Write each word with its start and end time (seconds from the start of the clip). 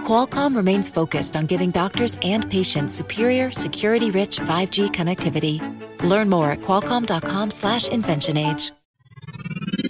Qualcomm 0.00 0.56
remains 0.56 0.88
focused 0.88 1.36
on 1.36 1.46
giving 1.46 1.70
doctors 1.70 2.16
and 2.22 2.50
patients 2.50 2.94
superior, 2.94 3.50
security-rich 3.50 4.40
5G 4.40 4.90
connectivity. 4.90 5.60
Learn 6.02 6.28
more 6.28 6.50
at 6.50 6.60
qualcomm.com 6.62 7.50
slash 7.50 7.88
inventionage. 7.88 8.72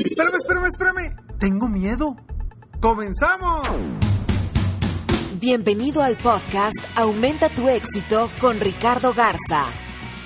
Espérame, 0.04 0.34
espérame, 0.36 0.66
espérame. 0.66 1.16
Tengo 1.38 1.68
miedo. 1.68 2.16
¡Comenzamos! 2.80 3.66
Bienvenido 5.40 6.02
al 6.02 6.16
podcast 6.16 6.76
Aumenta 6.96 7.48
tu 7.48 7.68
éxito 7.68 8.28
con 8.40 8.60
Ricardo 8.60 9.14
Garza, 9.14 9.64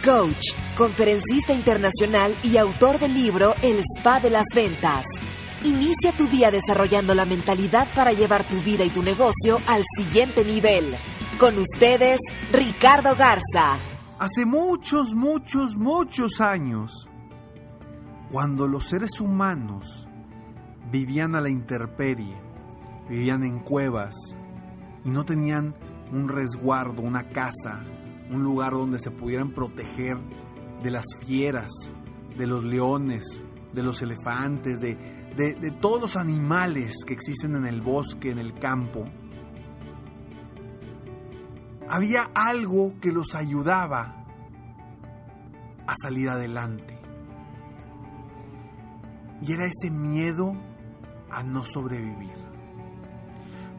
coach, 0.04 0.52
conferencista 0.76 1.52
internacional 1.52 2.34
y 2.42 2.56
autor 2.56 2.98
del 2.98 3.14
libro 3.14 3.54
El 3.62 3.80
Spa 3.96 4.18
de 4.18 4.30
las 4.30 4.46
Ventas. 4.52 5.04
Inicia 5.64 6.12
tu 6.12 6.26
día 6.26 6.50
desarrollando 6.50 7.14
la 7.14 7.24
mentalidad 7.24 7.88
para 7.94 8.12
llevar 8.12 8.44
tu 8.44 8.56
vida 8.60 8.84
y 8.84 8.90
tu 8.90 9.02
negocio 9.02 9.58
al 9.66 9.82
siguiente 9.96 10.44
nivel. 10.44 10.94
Con 11.40 11.58
ustedes, 11.58 12.20
Ricardo 12.52 13.16
Garza. 13.16 13.78
Hace 14.18 14.44
muchos, 14.44 15.14
muchos, 15.14 15.74
muchos 15.78 16.42
años, 16.42 17.08
cuando 18.30 18.66
los 18.66 18.90
seres 18.90 19.18
humanos 19.22 20.06
vivían 20.92 21.34
a 21.34 21.40
la 21.40 21.48
intemperie, 21.48 22.36
vivían 23.08 23.42
en 23.42 23.60
cuevas 23.60 24.14
y 25.02 25.08
no 25.08 25.24
tenían 25.24 25.74
un 26.12 26.28
resguardo, 26.28 27.00
una 27.00 27.30
casa, 27.30 27.82
un 28.30 28.42
lugar 28.42 28.72
donde 28.72 28.98
se 28.98 29.10
pudieran 29.10 29.54
proteger 29.54 30.18
de 30.82 30.90
las 30.90 31.06
fieras, 31.24 31.70
de 32.36 32.46
los 32.46 32.62
leones, 32.62 33.42
de 33.72 33.82
los 33.82 34.02
elefantes, 34.02 34.78
de, 34.78 35.23
de, 35.36 35.70
todos 35.80 36.00
los 36.00 36.16
animales 36.16 37.04
que 37.06 37.14
existen 37.14 37.56
en 37.56 37.66
el 37.66 37.80
bosque, 37.80 38.30
en 38.30 38.38
el 38.38 38.54
campo, 38.54 39.04
había 41.88 42.30
algo 42.34 42.94
que 43.00 43.12
los 43.12 43.34
ayudaba 43.34 44.24
a 45.86 45.94
salir 46.02 46.28
adelante. 46.28 46.98
Y 49.42 49.52
era 49.52 49.66
ese 49.66 49.90
miedo 49.90 50.54
a 51.30 51.42
no 51.42 51.64
sobrevivir. 51.64 52.32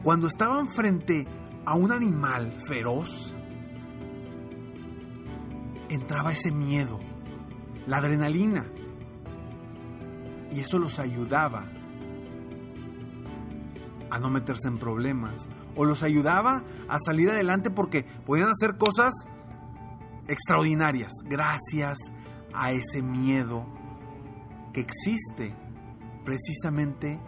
Cuando 0.04 0.28
estaban 0.28 0.68
frente 0.68 1.26
a 1.64 1.74
un 1.74 1.90
animal 1.90 2.56
feroz, 2.68 3.34
entraba 5.88 6.32
ese 6.32 6.52
miedo, 6.52 7.00
la 7.86 7.96
adrenalina. 7.96 8.66
Y 10.56 10.60
eso 10.60 10.78
los 10.78 10.98
ayudaba 10.98 11.66
a 14.10 14.18
no 14.18 14.30
meterse 14.30 14.68
en 14.68 14.78
problemas. 14.78 15.50
O 15.74 15.84
los 15.84 16.02
ayudaba 16.02 16.64
a 16.88 16.98
salir 16.98 17.28
adelante 17.28 17.70
porque 17.70 18.04
podían 18.24 18.48
hacer 18.48 18.78
cosas 18.78 19.12
extraordinarias 20.28 21.12
gracias 21.26 21.98
a 22.54 22.72
ese 22.72 23.02
miedo 23.02 23.66
que 24.72 24.80
existe 24.80 25.54
precisamente 26.24 27.20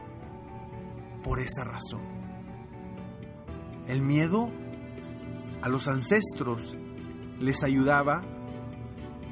por 1.22 1.38
esa 1.38 1.64
razón. 1.64 2.00
El 3.88 4.00
miedo 4.00 4.50
a 5.60 5.68
los 5.68 5.86
ancestros 5.86 6.78
les 7.40 7.62
ayudaba 7.62 8.22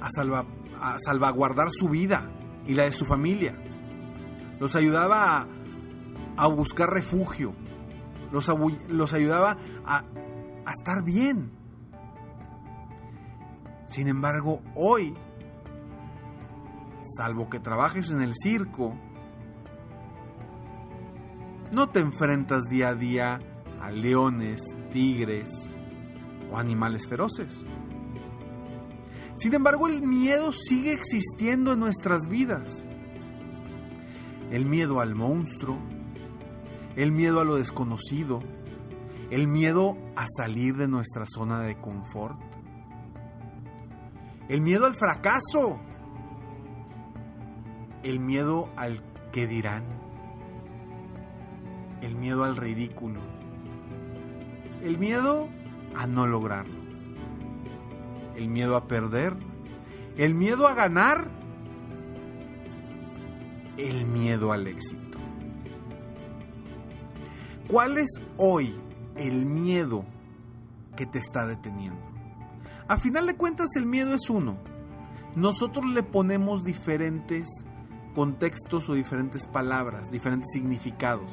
a, 0.03 0.11
salva, 0.11 0.45
a 0.79 0.99
salvaguardar 0.99 1.69
su 1.71 1.89
vida 1.89 2.31
y 2.67 2.75
la 2.75 2.83
de 2.83 2.93
su 2.93 3.07
familia. 3.07 3.63
Los 4.59 4.77
ayudaba 4.77 5.47
a, 6.37 6.47
buscar 6.49 6.91
refugio. 6.91 7.55
Los, 8.33 9.13
ayudaba 9.13 9.59
a 9.85 10.05
estar 10.71 11.05
bien. 11.05 11.51
Sin 13.89 14.09
embargo, 14.09 14.63
hoy, 14.75 15.15
salvo 17.17 17.49
que 17.49 17.61
trabajes 17.61 18.11
en 18.11 18.21
el 18.21 18.35
circo, 18.35 18.95
no 21.73 21.89
te 21.89 22.01
enfrentas 22.01 22.65
día 22.65 22.89
a 22.89 22.95
día 22.95 23.41
a 23.81 23.91
leones, 23.91 24.77
tigres 24.93 25.71
o 26.51 26.59
animales 26.59 27.07
feroces. 27.09 27.65
Sin 29.37 29.55
embargo, 29.55 29.87
el 29.87 30.03
miedo 30.03 30.51
sigue 30.53 30.93
existiendo 30.93 31.75
en 31.75 31.81
nuestras 31.81 32.27
vidas. 32.29 32.87
El 34.51 34.67
miedo 34.67 35.01
al 35.01 35.15
monstruo, 35.15 35.79
el 36.97 37.13
miedo 37.13 37.41
a 37.41 37.45
lo 37.45 37.57
desconocido, 37.57 38.41
el 39.31 39.49
miedo 39.49 39.97
a 40.15 40.25
salir 40.27 40.77
de 40.77 40.89
nuestra 40.89 41.25
zona 41.27 41.61
de 41.61 41.77
confort, 41.81 42.39
el 44.49 44.61
miedo 44.61 44.87
al 44.87 44.95
fracaso, 44.95 45.81
el 48.05 48.21
miedo 48.21 48.71
al 48.77 49.03
que 49.33 49.47
dirán, 49.49 49.85
el 52.01 52.15
miedo 52.15 52.45
al 52.45 52.57
ridículo, 52.57 53.21
el 54.83 54.99
miedo 54.99 55.49
a 55.97 56.07
no 56.07 56.27
lograrlo, 56.27 56.81
el 58.37 58.49
miedo 58.49 58.77
a 58.77 58.87
perder, 58.87 59.35
el 60.17 60.35
miedo 60.35 60.69
a 60.69 60.75
ganar, 60.75 61.26
al 64.45 64.67
éxito. 64.67 65.19
¿Cuál 67.69 67.99
es 67.99 68.21
hoy 68.37 68.75
el 69.17 69.45
miedo 69.47 70.05
que 70.97 71.07
te 71.07 71.19
está 71.19 71.47
deteniendo? 71.47 72.01
A 72.89 72.99
final 72.99 73.27
de 73.27 73.37
cuentas 73.37 73.69
el 73.77 73.87
miedo 73.87 74.15
es 74.15 74.31
uno. 74.31 74.59
Nosotros 75.35 75.85
le 75.87 76.03
ponemos 76.03 76.63
diferentes 76.63 77.49
contextos 78.15 78.89
o 78.89 78.95
diferentes 78.95 79.47
palabras, 79.47 80.11
diferentes 80.11 80.51
significados. 80.53 81.31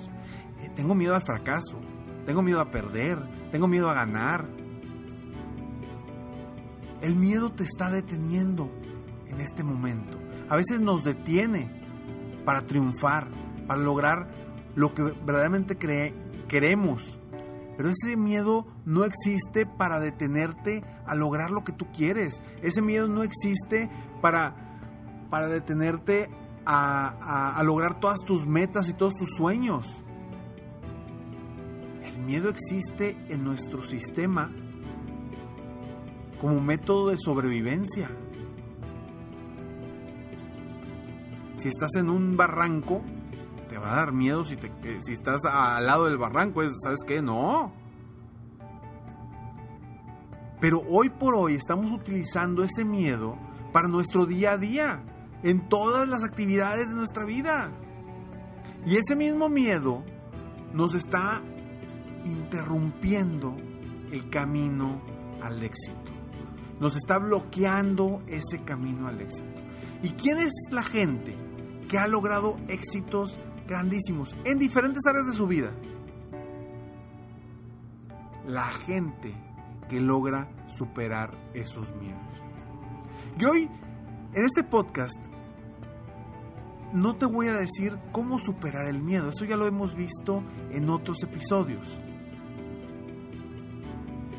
Eh, 0.61 0.71
tengo 0.75 0.95
miedo 0.95 1.15
al 1.15 1.21
fracaso, 1.21 1.79
tengo 2.25 2.41
miedo 2.41 2.59
a 2.59 2.71
perder, 2.71 3.19
tengo 3.51 3.67
miedo 3.67 3.89
a 3.89 3.93
ganar. 3.93 4.49
El 7.01 7.15
miedo 7.15 7.51
te 7.51 7.63
está 7.63 7.91
deteniendo 7.91 8.71
en 9.27 9.39
este 9.39 9.63
momento. 9.63 10.17
A 10.49 10.55
veces 10.55 10.81
nos 10.81 11.03
detiene 11.03 11.82
para 12.45 12.61
triunfar, 12.61 13.29
para 13.67 13.81
lograr 13.81 14.29
lo 14.75 14.93
que 14.93 15.03
verdaderamente 15.03 15.77
cree, 15.77 16.13
queremos. 16.47 17.19
Pero 17.77 17.89
ese 17.89 18.15
miedo 18.17 18.67
no 18.85 19.03
existe 19.03 19.65
para 19.65 19.99
detenerte 19.99 20.81
a 21.05 21.15
lograr 21.15 21.51
lo 21.51 21.63
que 21.63 21.71
tú 21.71 21.87
quieres. 21.91 22.41
Ese 22.61 22.81
miedo 22.81 23.07
no 23.07 23.23
existe 23.23 23.89
para, 24.21 24.55
para 25.29 25.47
detenerte 25.47 26.29
a, 26.65 27.15
a, 27.19 27.57
a 27.57 27.63
lograr 27.63 27.99
todas 27.99 28.19
tus 28.19 28.45
metas 28.45 28.89
y 28.89 28.93
todos 28.93 29.15
tus 29.15 29.29
sueños. 29.35 30.03
El 32.03 32.19
miedo 32.19 32.49
existe 32.49 33.17
en 33.29 33.43
nuestro 33.43 33.81
sistema 33.83 34.51
como 36.39 36.59
método 36.59 37.09
de 37.09 37.17
sobrevivencia. 37.17 38.11
Si 41.55 41.69
estás 41.69 41.95
en 41.95 42.09
un 42.09 42.35
barranco, 42.35 43.01
te 43.69 43.77
va 43.77 43.93
a 43.93 43.95
dar 43.97 44.13
miedo 44.13 44.43
si, 44.45 44.57
estás 45.11 45.45
al 45.45 45.85
lado 45.85 46.05
del 46.05 46.17
barranco. 46.17 46.61
¿Sabes 46.83 46.99
qué? 47.05 47.21
No. 47.21 47.73
Pero 50.59 50.81
hoy 50.89 51.09
por 51.09 51.35
hoy 51.35 51.55
estamos 51.55 51.91
utilizando 51.91 52.63
ese 52.63 52.85
miedo 52.85 53.37
para 53.71 53.87
nuestro 53.87 54.25
día 54.25 54.53
a 54.53 54.57
día, 54.57 55.03
en 55.41 55.67
todas 55.67 56.07
las 56.07 56.23
actividades 56.23 56.89
de 56.89 56.95
nuestra 56.95 57.25
vida. 57.25 57.71
Y 58.85 58.95
ese 58.95 59.15
mismo 59.15 59.49
miedo 59.49 60.03
nos 60.73 60.95
está 60.95 61.41
interrumpiendo 62.25 63.55
el 64.11 64.29
camino 64.29 65.01
al 65.41 65.61
éxito. 65.63 66.11
Nos 66.79 66.95
está 66.95 67.17
bloqueando 67.17 68.21
ese 68.27 68.63
camino 68.63 69.07
al 69.07 69.21
éxito. 69.21 69.52
¿Y 70.03 70.09
quién 70.09 70.37
es 70.37 70.51
la 70.69 70.83
gente 70.83 71.33
que 71.87 71.97
ha 71.97 72.07
logrado 72.07 72.57
éxitos 72.67 73.39
grandísimos 73.65 74.35
en 74.43 74.59
diferentes 74.59 75.05
áreas 75.07 75.25
de 75.25 75.31
su 75.31 75.47
vida? 75.47 75.71
La 78.45 78.65
gente 78.65 79.33
que 79.87 80.01
logra 80.01 80.49
superar 80.67 81.31
esos 81.53 81.95
miedos. 81.95 82.19
Y 83.39 83.45
hoy, 83.45 83.69
en 84.33 84.45
este 84.45 84.65
podcast, 84.65 85.15
no 86.91 87.15
te 87.15 87.25
voy 87.25 87.47
a 87.47 87.55
decir 87.55 87.97
cómo 88.11 88.39
superar 88.39 88.89
el 88.89 89.01
miedo, 89.01 89.29
eso 89.29 89.45
ya 89.45 89.55
lo 89.55 89.67
hemos 89.67 89.95
visto 89.95 90.43
en 90.71 90.89
otros 90.89 91.23
episodios. 91.23 91.97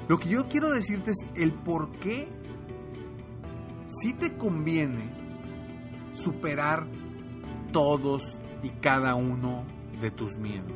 Lo 0.08 0.18
que 0.18 0.28
yo 0.28 0.46
quiero 0.46 0.70
decirte 0.70 1.12
es 1.12 1.26
el 1.36 1.54
por 1.54 1.90
qué 1.92 2.28
si 4.02 4.12
te 4.12 4.36
conviene 4.36 5.23
superar 6.14 6.86
todos 7.72 8.22
y 8.62 8.70
cada 8.70 9.14
uno 9.14 9.64
de 10.00 10.10
tus 10.10 10.36
miedos. 10.38 10.72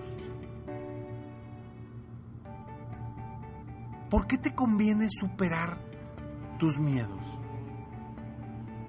¿Por 4.10 4.26
qué 4.26 4.38
te 4.38 4.54
conviene 4.54 5.06
superar 5.08 5.78
tus 6.58 6.78
miedos? 6.78 7.20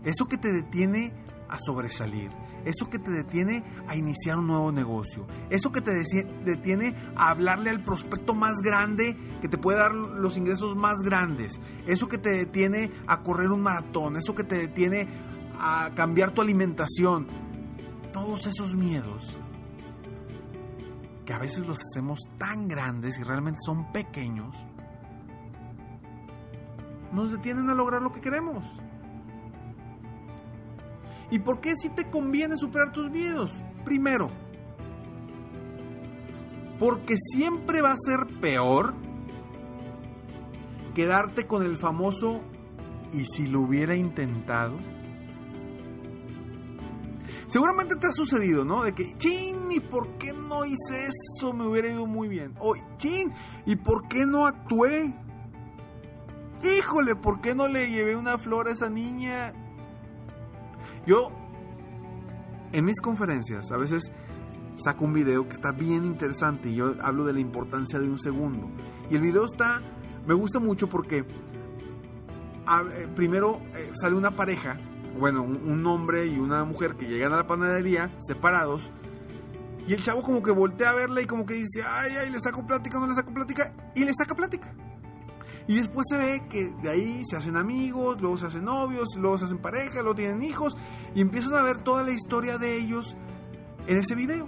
Eso 0.03 0.27
que 0.27 0.37
te 0.37 0.51
detiene 0.51 1.13
a 1.49 1.57
sobresalir, 1.59 2.29
eso 2.63 2.89
que 2.89 2.99
te 2.99 3.11
detiene 3.11 3.63
a 3.87 3.95
iniciar 3.95 4.37
un 4.37 4.47
nuevo 4.47 4.71
negocio, 4.71 5.27
eso 5.49 5.71
que 5.71 5.81
te 5.81 5.91
detiene 6.45 6.95
a 7.15 7.31
hablarle 7.31 7.69
al 7.69 7.83
prospecto 7.83 8.33
más 8.33 8.59
grande 8.63 9.17
que 9.41 9.49
te 9.49 9.57
puede 9.57 9.79
dar 9.79 9.93
los 9.93 10.37
ingresos 10.37 10.75
más 10.75 10.95
grandes, 11.03 11.59
eso 11.85 12.07
que 12.07 12.17
te 12.17 12.29
detiene 12.29 12.91
a 13.07 13.21
correr 13.21 13.51
un 13.51 13.61
maratón, 13.61 14.15
eso 14.15 14.35
que 14.35 14.43
te 14.43 14.55
detiene 14.55 15.07
a 15.59 15.91
cambiar 15.95 16.31
tu 16.31 16.41
alimentación, 16.41 17.27
todos 18.13 18.47
esos 18.47 18.75
miedos 18.75 19.37
que 21.25 21.33
a 21.33 21.37
veces 21.37 21.67
los 21.67 21.79
hacemos 21.79 22.19
tan 22.37 22.67
grandes 22.67 23.19
y 23.19 23.23
realmente 23.23 23.59
son 23.63 23.91
pequeños, 23.91 24.55
nos 27.11 27.31
detienen 27.31 27.69
a 27.69 27.75
lograr 27.75 28.01
lo 28.01 28.11
que 28.11 28.21
queremos. 28.21 28.65
¿Y 31.31 31.39
por 31.39 31.61
qué 31.61 31.75
si 31.75 31.89
te 31.89 32.09
conviene 32.09 32.57
superar 32.57 32.91
tus 32.91 33.11
miedos? 33.11 33.51
Primero, 33.85 34.31
porque 36.79 37.15
siempre 37.17 37.81
va 37.81 37.91
a 37.91 37.97
ser 37.97 38.25
peor 38.39 38.95
quedarte 40.95 41.45
con 41.45 41.61
el 41.63 41.77
famoso 41.77 42.41
¿y 43.13 43.25
si 43.25 43.47
lo 43.47 43.61
hubiera 43.61 43.95
intentado? 43.95 44.77
Seguramente 47.49 47.95
te 47.95 48.05
ha 48.05 48.11
sucedido, 48.11 48.63
¿no? 48.63 48.83
De 48.83 48.93
que, 48.93 49.11
chin, 49.15 49.71
¿y 49.71 49.79
por 49.79 50.07
qué 50.19 50.33
no 50.33 50.65
hice 50.65 51.07
eso? 51.07 51.51
Me 51.51 51.65
hubiera 51.65 51.89
ido 51.89 52.05
muy 52.05 52.27
bien. 52.27 52.53
O, 52.59 52.75
chin, 52.97 53.33
¿y 53.65 53.75
por 53.75 54.07
qué 54.07 54.27
no 54.27 54.45
actué? 54.45 55.15
Híjole, 56.63 57.15
¿por 57.15 57.41
qué 57.41 57.55
no 57.55 57.67
le 57.67 57.89
llevé 57.89 58.15
una 58.15 58.37
flor 58.37 58.67
a 58.67 58.71
esa 58.71 58.87
niña? 58.87 59.53
Yo, 61.07 61.31
en 62.71 62.85
mis 62.85 63.01
conferencias, 63.01 63.71
a 63.71 63.77
veces 63.77 64.11
saco 64.75 65.05
un 65.05 65.13
video 65.13 65.47
que 65.47 65.53
está 65.53 65.71
bien 65.71 66.05
interesante 66.05 66.69
y 66.69 66.75
yo 66.75 66.93
hablo 67.01 67.25
de 67.25 67.33
la 67.33 67.39
importancia 67.39 67.97
de 67.97 68.07
un 68.07 68.19
segundo. 68.19 68.69
Y 69.09 69.15
el 69.15 69.21
video 69.21 69.45
está, 69.45 69.81
me 70.27 70.35
gusta 70.35 70.59
mucho 70.59 70.87
porque 70.87 71.25
eh, 72.69 73.07
primero 73.15 73.59
eh, 73.73 73.89
sale 73.99 74.15
una 74.15 74.35
pareja, 74.35 74.77
bueno, 75.19 75.43
un, 75.43 75.85
hombre 75.85 76.27
y 76.27 76.39
una 76.39 76.63
mujer 76.63 76.95
que 76.95 77.07
llegan 77.07 77.33
a 77.33 77.37
la 77.37 77.47
panadería 77.47 78.15
separados. 78.19 78.91
Y 79.87 79.93
el 79.93 80.01
chavo 80.01 80.23
como 80.23 80.41
que 80.41 80.51
voltea 80.51 80.91
a 80.91 80.93
verla 80.93 81.21
y 81.21 81.25
como 81.25 81.45
que 81.45 81.55
dice, 81.55 81.81
ay, 81.85 82.11
ay, 82.21 82.29
le 82.29 82.39
saco 82.39 82.65
plática, 82.65 82.99
no 82.99 83.07
le 83.07 83.15
saco 83.15 83.33
plática. 83.33 83.73
Y 83.95 84.05
le 84.05 84.13
saca 84.13 84.35
plática. 84.35 84.73
Y 85.67 85.75
después 85.75 86.07
se 86.09 86.17
ve 86.17 86.47
que 86.49 86.71
de 86.81 86.89
ahí 86.89 87.21
se 87.25 87.37
hacen 87.37 87.55
amigos, 87.55 88.19
luego 88.21 88.37
se 88.37 88.47
hacen 88.47 88.65
novios, 88.65 89.09
luego 89.19 89.37
se 89.37 89.45
hacen 89.45 89.59
pareja, 89.59 90.01
luego 90.01 90.15
tienen 90.15 90.41
hijos 90.41 90.75
y 91.13 91.21
empiezan 91.21 91.53
a 91.53 91.61
ver 91.61 91.83
toda 91.83 92.03
la 92.03 92.11
historia 92.11 92.57
de 92.57 92.77
ellos 92.77 93.15
en 93.85 93.97
ese 93.97 94.15
video. 94.15 94.47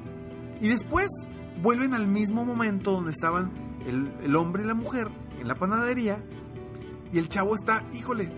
Y 0.60 0.70
después 0.70 1.08
vuelven 1.62 1.94
al 1.94 2.08
mismo 2.08 2.44
momento 2.44 2.92
donde 2.92 3.12
estaban 3.12 3.52
el, 3.86 4.36
hombre 4.36 4.64
y 4.64 4.68
la 4.68 4.74
mujer 4.74 5.10
en 5.40 5.48
la 5.48 5.56
panadería 5.56 6.24
y 7.12 7.18
el 7.18 7.28
chavo 7.30 7.56
está, 7.56 7.86
híjole, 7.94 8.32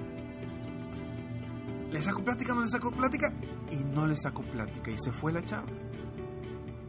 le 1.94 2.02
saco 2.02 2.24
plática, 2.24 2.56
no 2.56 2.62
le 2.62 2.70
saco 2.70 2.90
plática 2.90 3.32
y 3.72 3.76
no 3.84 4.08
le 4.08 4.18
saco 4.18 4.42
plática 4.42 4.90
y 4.90 4.98
se 4.98 5.12
fue 5.12 5.32
la 5.32 5.46
chava. 5.46 5.68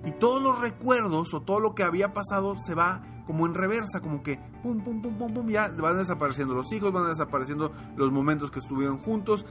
Y 0.07 0.13
todos 0.13 0.43
los 0.43 0.59
recuerdos 0.61 1.35
o 1.35 1.43
todo 1.43 1.61
lo 1.61 1.75
que 1.75 1.83
había 1.83 2.15
pasado 2.15 2.57
se 2.57 2.75
va 2.75 3.03
como 3.27 3.47
en 3.47 3.53
reversa, 3.53 4.01
como 4.01 4.23
que 4.23 4.39
pum, 4.63 4.83
pum, 4.83 5.03
pum, 5.03 5.19
pum, 5.19 5.35
pum, 5.35 5.49
ya 5.49 5.69
van 5.69 5.99
desapareciendo 5.99 6.55
los 6.55 6.73
hijos, 6.73 6.91
van 6.91 7.09
desapareciendo 7.09 7.71
los 7.97 8.11
momentos 8.13 8.51
que 8.51 8.61
estuvieron 8.61 8.99
juntos, 8.99 9.45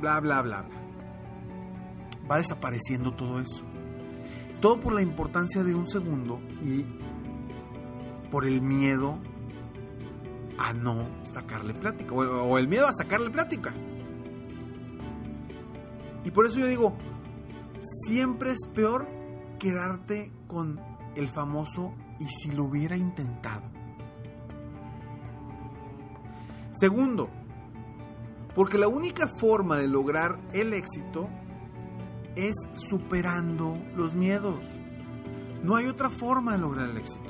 bla, 0.00 0.18
bla, 0.18 0.42
bla, 0.42 0.62
bla. 0.62 0.76
Va 2.28 2.38
desapareciendo 2.38 3.14
todo 3.14 3.40
eso. 3.40 3.64
Todo 4.60 4.80
por 4.80 4.92
la 4.92 5.02
importancia 5.02 5.62
de 5.62 5.76
un 5.76 5.88
segundo 5.88 6.40
y 6.60 6.86
por 8.30 8.44
el 8.44 8.62
miedo 8.62 9.16
a 10.58 10.72
no 10.72 11.08
sacarle 11.24 11.72
plática, 11.72 12.12
o 12.14 12.58
el 12.58 12.66
miedo 12.66 12.88
a 12.88 12.92
sacarle 12.92 13.30
plática. 13.30 13.72
Y 16.24 16.30
por 16.30 16.46
eso 16.46 16.60
yo 16.60 16.66
digo, 16.66 16.94
siempre 18.06 18.52
es 18.52 18.66
peor 18.74 19.08
quedarte 19.58 20.32
con 20.46 20.80
el 21.14 21.28
famoso 21.28 21.94
y 22.18 22.24
si 22.24 22.52
lo 22.52 22.64
hubiera 22.64 22.96
intentado. 22.96 23.62
Segundo, 26.72 27.28
porque 28.54 28.78
la 28.78 28.88
única 28.88 29.28
forma 29.36 29.76
de 29.76 29.88
lograr 29.88 30.38
el 30.52 30.72
éxito 30.72 31.28
es 32.36 32.54
superando 32.74 33.76
los 33.96 34.14
miedos. 34.14 34.66
No 35.62 35.76
hay 35.76 35.86
otra 35.86 36.10
forma 36.10 36.52
de 36.52 36.58
lograr 36.58 36.90
el 36.90 36.96
éxito. 36.96 37.28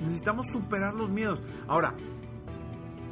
Necesitamos 0.00 0.46
superar 0.52 0.94
los 0.94 1.10
miedos. 1.10 1.42
Ahora, 1.66 1.94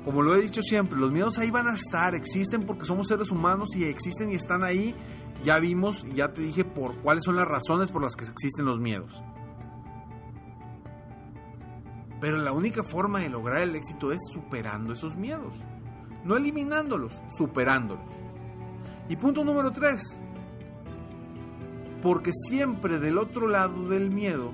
como 0.07 0.23
lo 0.23 0.37
he 0.37 0.41
dicho 0.41 0.63
siempre, 0.63 0.97
los 0.97 1.11
miedos 1.11 1.37
ahí 1.37 1.51
van 1.51 1.67
a 1.67 1.75
estar, 1.75 2.15
existen 2.15 2.65
porque 2.65 2.85
somos 2.85 3.09
seres 3.09 3.33
humanos 3.33 3.71
y 3.75 3.83
existen 3.87 4.31
y 4.31 4.37
están 4.37 4.63
ahí. 4.63 4.95
Ya 5.43 5.59
vimos, 5.59 6.07
ya 6.15 6.33
te 6.33 6.43
dije 6.43 6.65
por 6.65 6.97
cuáles 7.03 7.25
son 7.25 7.35
las 7.35 7.49
razones 7.49 7.91
por 7.91 8.05
las 8.05 8.15
que 8.15 8.25
existen 8.25 8.67
los 8.67 8.79
miedos. 8.79 9.21
Pero 12.21 12.37
la 12.37 12.53
única 12.53 12.85
forma 12.85 13.19
de 13.19 13.31
lograr 13.31 13.63
el 13.63 13.75
éxito 13.75 14.13
es 14.13 14.21
superando 14.33 14.93
esos 14.93 15.17
miedos. 15.17 15.57
No 16.23 16.37
eliminándolos, 16.37 17.21
superándolos. 17.37 18.07
Y 19.09 19.17
punto 19.17 19.43
número 19.43 19.73
tres. 19.73 20.21
Porque 22.01 22.31
siempre 22.49 23.01
del 23.01 23.19
otro 23.19 23.49
lado 23.49 23.89
del 23.89 24.13
miedo 24.13 24.53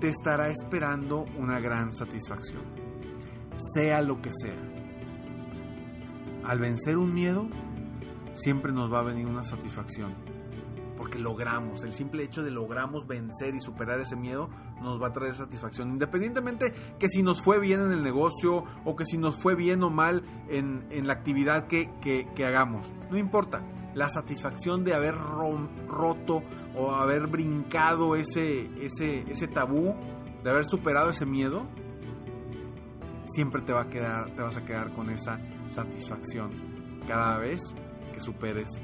te 0.00 0.08
estará 0.08 0.48
esperando 0.48 1.26
una 1.38 1.60
gran 1.60 1.92
satisfacción. 1.92 2.62
Sea 3.74 4.00
lo 4.00 4.22
que 4.22 4.30
sea. 4.32 4.71
Al 6.44 6.58
vencer 6.58 6.96
un 6.98 7.14
miedo, 7.14 7.46
siempre 8.34 8.72
nos 8.72 8.92
va 8.92 9.00
a 9.00 9.02
venir 9.02 9.26
una 9.26 9.44
satisfacción. 9.44 10.14
Porque 10.96 11.18
logramos, 11.18 11.82
el 11.82 11.94
simple 11.94 12.22
hecho 12.22 12.42
de 12.42 12.50
logramos 12.50 13.06
vencer 13.06 13.54
y 13.54 13.60
superar 13.60 14.00
ese 14.00 14.16
miedo 14.16 14.48
nos 14.80 15.02
va 15.02 15.08
a 15.08 15.12
traer 15.12 15.34
satisfacción, 15.34 15.90
independientemente 15.90 16.72
que 16.98 17.08
si 17.08 17.22
nos 17.22 17.42
fue 17.42 17.58
bien 17.58 17.80
en 17.80 17.92
el 17.92 18.02
negocio 18.02 18.64
o 18.84 18.96
que 18.96 19.04
si 19.04 19.18
nos 19.18 19.36
fue 19.36 19.54
bien 19.54 19.82
o 19.82 19.90
mal 19.90 20.22
en, 20.48 20.84
la 21.06 21.12
actividad 21.12 21.66
que, 21.66 22.44
hagamos, 22.44 22.92
no 23.10 23.18
importa, 23.18 23.64
la 23.94 24.08
satisfacción 24.08 24.84
de 24.84 24.94
haber 24.94 25.16
roto 25.16 26.42
o 26.76 26.92
haber 26.92 27.26
brincado 27.26 28.14
ese, 28.14 28.70
ese, 28.80 29.20
ese 29.30 29.48
tabú, 29.48 29.94
de 30.44 30.50
haber 30.50 30.66
superado 30.66 31.10
ese 31.10 31.26
miedo, 31.26 31.66
siempre 33.32 33.62
te, 33.62 33.72
va 33.72 33.82
a 33.82 33.88
quedar, 33.88 34.34
te 34.34 34.42
vas 34.42 34.56
a 34.56 34.64
quedar 34.64 34.92
con 34.92 35.10
esa 35.10 35.40
satisfacción 35.66 36.52
cada 37.06 37.38
vez 37.38 37.60
que 38.12 38.20
superes 38.20 38.82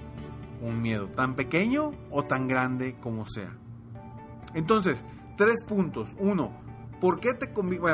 un 0.60 0.82
miedo, 0.82 1.08
tan 1.08 1.36
pequeño 1.36 1.92
o 2.10 2.24
tan 2.24 2.48
grande 2.48 2.96
como 3.00 3.26
sea. 3.26 3.56
Entonces, 4.54 5.04
tres 5.36 5.64
puntos. 5.64 6.10
Uno, 6.18 6.52
¿por 7.00 7.20
qué 7.20 7.34
te 7.34 7.52
conviene? 7.52 7.84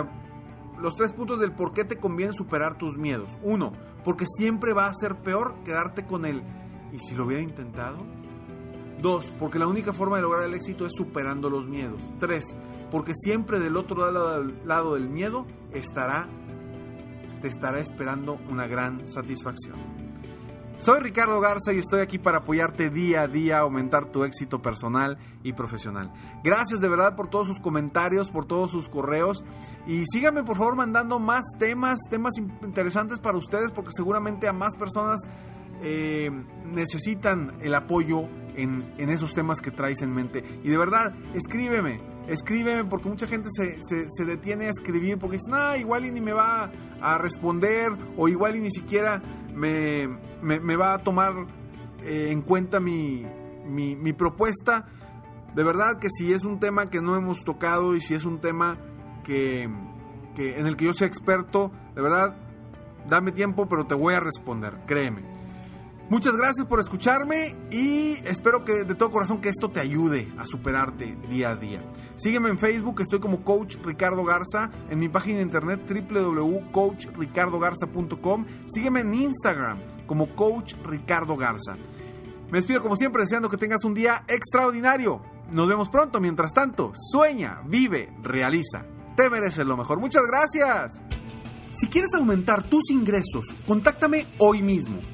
los 0.81 0.97
tres 0.97 1.13
puntos 1.13 1.39
del 1.39 1.53
por 1.53 1.73
qué 1.73 1.85
te 1.85 1.99
conviene 1.99 2.33
superar 2.33 2.77
tus 2.79 2.97
miedos. 2.97 3.31
Uno, 3.43 3.73
porque 4.05 4.25
siempre 4.27 4.73
va 4.73 4.87
a 4.87 4.95
ser 4.95 5.17
peor 5.17 5.55
quedarte 5.65 6.07
con 6.07 6.25
él. 6.25 6.43
¿Y 6.93 6.99
si 6.99 7.15
lo 7.15 7.27
hubiera 7.27 7.43
intentado? 7.43 7.99
Dos, 9.01 9.31
porque 9.39 9.59
la 9.59 9.67
única 9.67 9.93
forma 9.93 10.17
de 10.17 10.23
lograr 10.23 10.45
el 10.45 10.55
éxito 10.55 10.87
es 10.87 10.93
superando 10.97 11.51
los 11.51 11.69
miedos. 11.69 12.03
Tres, 12.19 12.57
porque 12.91 13.13
siempre 13.15 13.59
del 13.59 13.77
otro 13.77 14.11
lado, 14.11 14.45
lado 14.65 14.95
del 14.95 15.09
miedo 15.09 15.47
estará, 15.73 16.29
te 17.45 17.49
estará 17.49 17.79
esperando 17.79 18.41
una 18.49 18.67
gran 18.67 19.07
satisfacción. 19.07 19.77
Soy 20.79 21.01
Ricardo 21.01 21.41
Garza 21.41 21.75
y 21.75 21.79
estoy 21.79 22.01
aquí 22.01 22.19
para 22.19 22.39
apoyarte 22.39 22.89
día 22.89 23.21
a 23.21 23.29
día, 23.29 23.59
aumentar 23.59 24.07
tu 24.07 24.25
éxito 24.25 24.63
personal 24.63 25.19
y 25.43 25.53
profesional. 25.53 26.11
Gracias 26.43 26.81
de 26.81 26.89
verdad 26.89 27.15
por 27.17 27.29
todos 27.29 27.47
sus 27.47 27.61
comentarios, 27.61 28.31
por 28.31 28.47
todos 28.47 28.71
sus 28.71 28.89
correos 28.89 29.45
y 29.87 30.07
síganme 30.07 30.43
por 30.43 30.57
favor 30.57 30.75
mandando 30.75 31.19
más 31.19 31.43
temas, 31.59 31.99
temas 32.09 32.33
interesantes 32.39 33.21
para 33.21 33.37
ustedes 33.37 33.73
porque 33.73 33.91
seguramente 33.93 34.49
a 34.49 34.55
más 34.55 34.75
personas 34.75 35.21
eh, 35.83 36.31
necesitan 36.65 37.59
el 37.61 37.75
apoyo 37.75 38.23
en, 38.57 38.91
en 38.97 39.11
esos 39.11 39.35
temas 39.35 39.61
que 39.61 39.71
traes 39.71 40.01
en 40.01 40.15
mente. 40.15 40.43
Y 40.63 40.71
de 40.71 40.79
verdad, 40.79 41.15
escríbeme, 41.35 42.01
escríbeme 42.29 42.85
porque 42.85 43.09
mucha 43.09 43.27
gente 43.27 43.49
se, 43.51 43.79
se, 43.81 44.25
detiene 44.25 44.67
a 44.67 44.71
escribir 44.71 45.19
porque 45.19 45.37
dice, 45.37 45.51
no, 45.51 45.77
igual 45.77 46.07
y 46.07 46.11
ni 46.11 46.21
me 46.21 46.33
va 46.33 46.71
a 47.01 47.19
responder 47.19 47.93
o 48.17 48.29
igual 48.29 48.57
y 48.57 48.61
ni 48.61 48.71
siquiera 48.71 49.21
me, 49.55 50.09
me, 50.43 50.77
va 50.77 50.95
a 50.95 50.99
tomar 50.99 51.35
eh, 52.03 52.29
en 52.31 52.43
cuenta 52.43 52.81
mi, 52.81 53.27
mi, 53.67 53.97
mi 53.97 54.13
propuesta. 54.13 54.87
De 55.55 55.63
verdad 55.63 55.99
que 55.99 56.09
si 56.11 56.33
es 56.33 56.45
un 56.45 56.59
tema 56.59 56.91
que 56.91 57.01
no 57.01 57.15
hemos 57.17 57.45
tocado 57.45 57.95
y 57.95 58.01
si 58.01 58.15
es 58.15 58.25
un 58.25 58.41
tema 58.41 58.77
que, 59.23 59.69
que 60.35 60.59
en 60.59 60.67
el 60.67 60.77
que 60.77 60.87
yo 60.87 60.95
sea 60.95 61.07
experto, 61.07 61.71
de 61.95 62.03
verdad, 62.03 62.37
dame 63.09 63.33
tiempo, 63.33 63.69
pero 63.69 63.87
te 63.87 63.95
voy 63.95 64.15
a 64.15 64.21
responder, 64.21 64.81
créeme. 64.87 65.44
Muchas 66.11 66.37
gracias 66.37 66.67
por 66.67 66.81
escucharme 66.81 67.57
y 67.71 68.19
espero 68.27 68.63
que 68.63 68.85
de 68.85 68.95
todo 68.95 69.11
corazón 69.11 69.41
que 69.41 69.49
esto 69.49 69.71
te 69.71 69.81
ayude 69.81 70.31
a 70.37 70.45
superarte 70.45 71.17
día 71.31 71.53
a 71.53 71.57
día. 71.57 71.83
Sígueme 72.17 72.51
en 72.51 72.59
Facebook, 72.59 73.01
estoy 73.01 73.21
como 73.21 73.43
Coach 73.43 73.77
Ricardo 73.83 74.23
Garza, 74.23 74.71
en 74.91 74.99
mi 74.99 75.09
página 75.09 75.39
de 75.39 75.45
internet 75.45 75.81
www.coachricardogarza.com. 75.89 78.45
Sígueme 78.67 79.01
en 79.01 79.15
Instagram 79.15 79.79
como 80.07 80.37
Coach 80.37 80.75
Ricardo 80.85 81.39
Garza. 81.39 81.79
Me 82.51 82.59
despido 82.59 82.83
como 82.83 82.97
siempre 82.97 83.23
deseando 83.23 83.49
que 83.49 83.57
tengas 83.57 83.83
un 83.85 83.95
día 83.95 84.27
extraordinario. 84.29 85.23
Nos 85.53 85.67
vemos 85.67 85.89
pronto, 85.89 86.21
mientras 86.21 86.53
tanto, 86.53 86.93
sueña, 86.95 87.63
vive, 87.65 88.11
realiza. 88.23 88.85
Te 89.17 89.31
mereces 89.31 89.67
lo 89.67 89.79
mejor. 89.79 90.01
Muchas 90.01 90.25
gracias. 90.31 91.03
Si 91.73 91.89
quieres 91.89 92.11
aumentar 92.15 92.65
tus 92.65 92.91
ingresos, 92.91 93.47
contáctame 93.67 94.27
hoy 94.39 94.61
mismo 94.61 95.14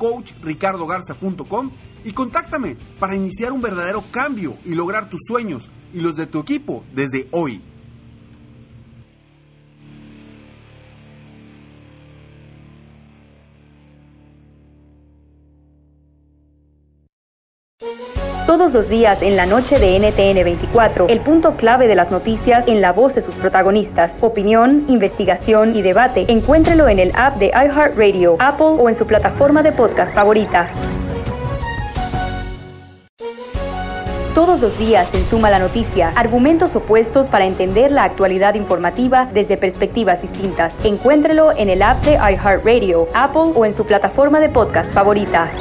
www.coachricardogarza.com 0.00 1.70
y 2.04 2.12
contáctame 2.12 2.76
para 2.98 3.14
iniciar 3.14 3.52
un 3.52 3.60
verdadero 3.60 4.02
cambio 4.10 4.56
y 4.64 4.74
lograr 4.74 5.10
tus 5.10 5.20
sueños 5.26 5.70
y 5.92 6.00
los 6.00 6.16
de 6.16 6.26
tu 6.26 6.40
equipo 6.40 6.82
desde 6.94 7.28
hoy. 7.30 7.60
Todos 18.50 18.72
los 18.72 18.88
días 18.88 19.22
en 19.22 19.36
la 19.36 19.46
noche 19.46 19.78
de 19.78 19.96
NTN 19.96 20.42
24, 20.42 21.06
el 21.06 21.20
punto 21.20 21.54
clave 21.54 21.86
de 21.86 21.94
las 21.94 22.10
noticias 22.10 22.66
en 22.66 22.80
la 22.80 22.92
voz 22.92 23.14
de 23.14 23.20
sus 23.20 23.36
protagonistas. 23.36 24.24
Opinión, 24.24 24.86
investigación 24.88 25.76
y 25.76 25.82
debate. 25.82 26.24
Encuéntrelo 26.26 26.88
en 26.88 26.98
el 26.98 27.12
app 27.14 27.36
de 27.36 27.52
iHeartRadio, 27.54 28.38
Apple 28.40 28.66
o 28.66 28.88
en 28.88 28.96
su 28.96 29.06
plataforma 29.06 29.62
de 29.62 29.70
podcast 29.70 30.12
favorita. 30.12 30.68
Todos 34.34 34.60
los 34.60 34.76
días 34.80 35.06
en 35.14 35.24
Suma 35.26 35.48
la 35.48 35.60
Noticia, 35.60 36.12
argumentos 36.16 36.74
opuestos 36.74 37.28
para 37.28 37.46
entender 37.46 37.92
la 37.92 38.02
actualidad 38.02 38.54
informativa 38.54 39.28
desde 39.32 39.58
perspectivas 39.58 40.22
distintas. 40.22 40.74
Encuéntrelo 40.84 41.52
en 41.56 41.70
el 41.70 41.82
app 41.82 42.02
de 42.02 42.14
iHeartRadio, 42.14 43.06
Apple 43.14 43.52
o 43.54 43.64
en 43.64 43.74
su 43.74 43.86
plataforma 43.86 44.40
de 44.40 44.48
podcast 44.48 44.92
favorita. 44.92 45.52